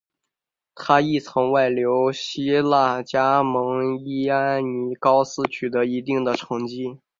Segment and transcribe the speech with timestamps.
[0.73, 6.97] 他亦曾外流希腊加盟伊安尼高斯取得一定的成绩。